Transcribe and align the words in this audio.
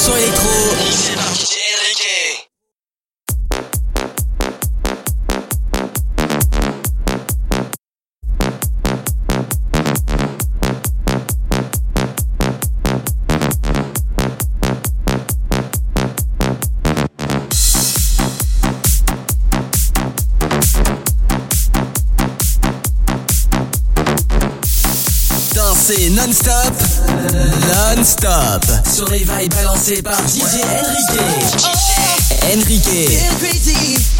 son 0.00 0.16
électro. 0.16 0.48
Danser 25.54 26.10
non-stop, 26.10 26.74
non-stop 27.68 28.79
ce 29.00 29.04
réveil 29.10 29.48
balancé 29.48 30.02
par 30.02 30.18
DJ 30.28 30.60
Enrique. 30.64 31.20
Enrique. 32.52 34.19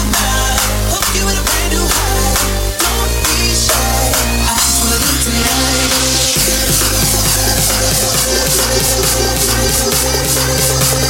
I'm 10.53 10.59
sorry. 10.59 11.01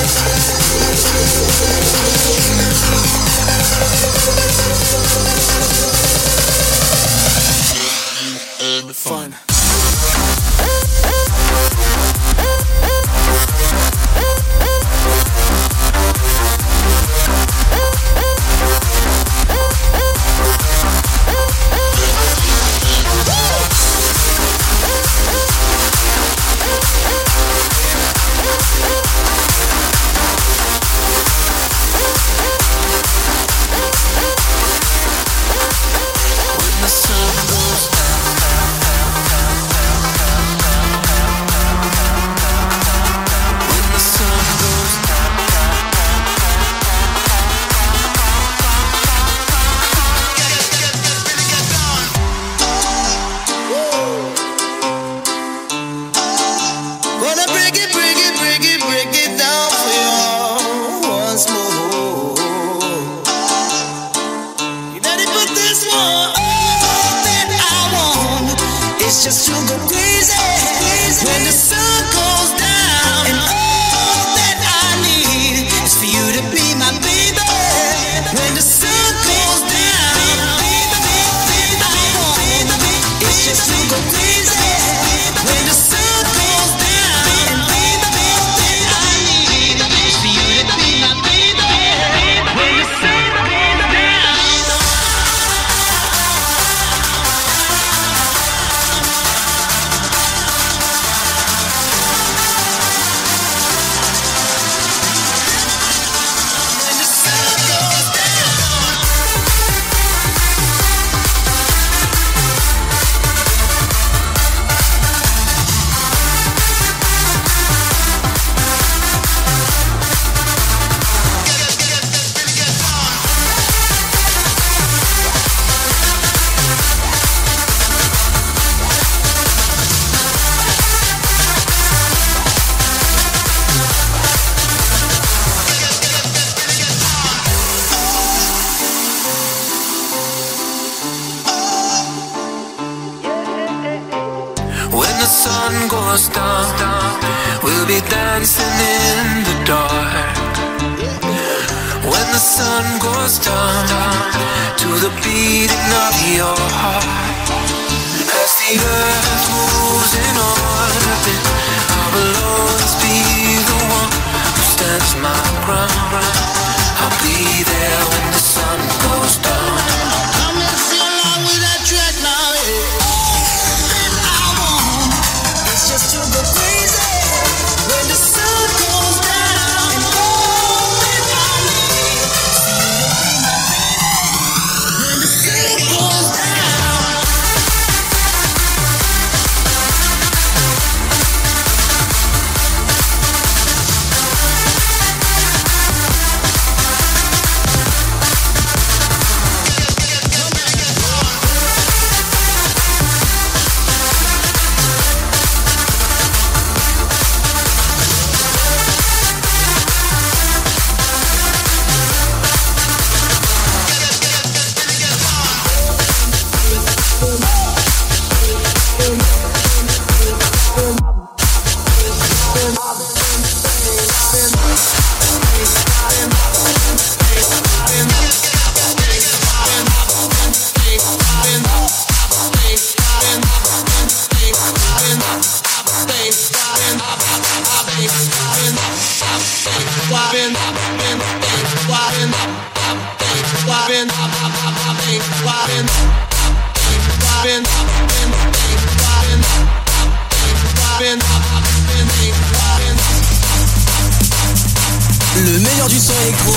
Le 255.35 255.59
meilleur 255.59 255.87
du 255.87 255.99
son 255.99 256.13
électro. 256.21 256.53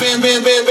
Bing, 0.00 0.20
bing, 0.20 0.64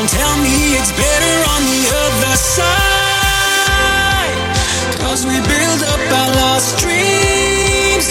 Don't 0.00 0.08
tell 0.08 0.36
me 0.40 0.80
it's 0.80 0.92
better 0.96 1.36
on 1.52 1.60
the 1.60 1.84
other 1.92 2.32
side. 2.32 2.64
Cause 4.96 5.26
we 5.26 5.36
build 5.44 5.82
up 5.92 6.00
our 6.16 6.32
lost 6.40 6.78
dreams 6.80 8.08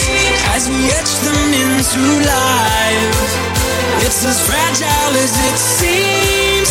as 0.54 0.70
we 0.70 0.86
etch 0.86 1.18
them 1.26 1.50
into 1.50 1.98
life. 2.22 3.18
It's 4.06 4.22
as 4.24 4.38
fragile 4.38 5.18
as 5.18 5.34
it 5.34 5.58
seems, 5.58 6.70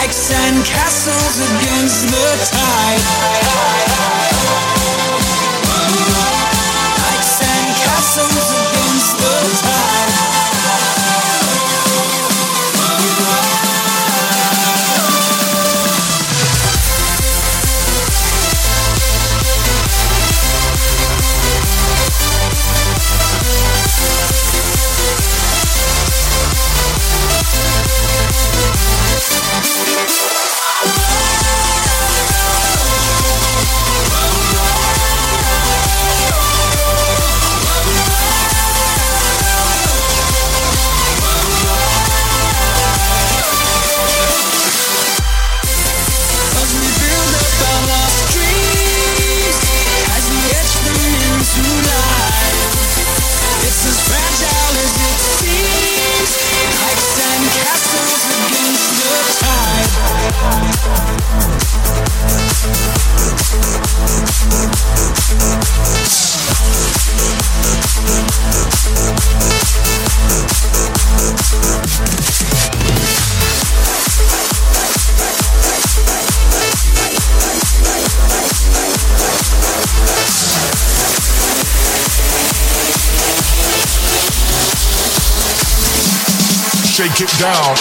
like 0.00 0.12
sand 0.16 0.64
castles 0.64 1.44
against 1.44 2.08
the 2.08 2.28
tide. 2.48 3.04
Like 7.04 7.20
sand 7.20 7.68
castles 7.84 8.48
against 8.64 9.12
the 9.20 9.60
tide. 9.60 9.73
get 87.16 87.28
down. 87.38 87.76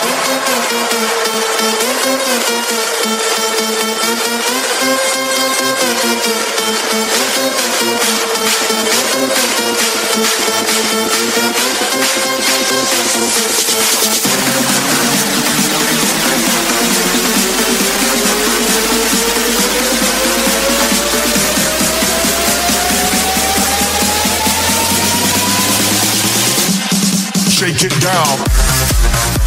Shake 27.49 27.83
it 27.83 28.01
down. 28.01 28.62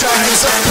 Chinese 0.00 0.67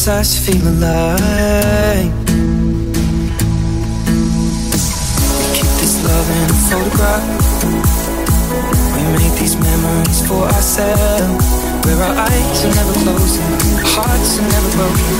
makes 0.00 0.08
us 0.08 0.46
feel 0.46 0.66
alive. 0.66 2.12
We 5.36 5.46
keep 5.52 5.70
this 5.76 5.94
love 6.08 6.28
in 6.40 6.48
a 6.48 6.58
photograph. 6.70 7.24
We 8.96 9.02
make 9.18 9.34
these 9.38 9.56
memories 9.60 10.20
for 10.26 10.44
ourselves. 10.56 11.44
Where 11.84 12.00
our 12.00 12.16
eyes 12.16 12.64
are 12.64 12.74
never 12.80 12.94
closing, 13.04 13.44
hearts 13.92 14.38
are 14.38 14.48
never 14.48 14.70
broken, 14.78 15.16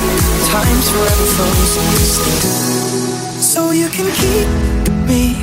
time's 0.49 0.88
forever 0.88 1.27
frozen 1.37 1.87
still. 2.16 2.49
So 3.53 3.73
you 3.73 3.88
can 3.90 4.09
keep 4.16 4.49
me 5.07 5.37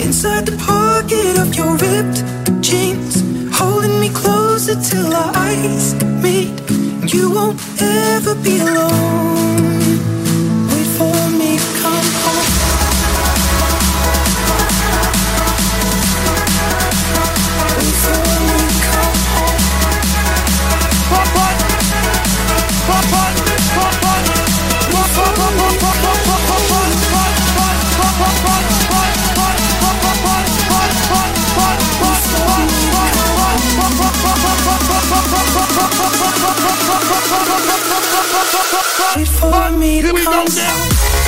inside 0.00 0.46
the 0.46 0.56
pocket 0.64 1.38
of 1.38 1.56
your 1.56 1.72
ripped 1.76 2.22
jeans, 2.62 3.24
holding 3.52 3.98
me 3.98 4.10
closer 4.10 4.76
till 4.80 5.12
our 5.12 5.32
eyes 5.34 5.94
meet 6.22 6.75
you 7.12 7.30
won't 7.30 7.60
ever 7.80 8.34
be 8.36 8.58
alone. 8.58 9.35
For 38.96 39.70
me 39.72 40.00
to 40.00 40.12
come. 40.24 41.25